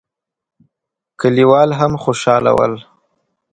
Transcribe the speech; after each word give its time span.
کليوال 1.19 1.69
هم 1.79 1.91
خوشاله 2.03 2.51
ول. 2.57 2.73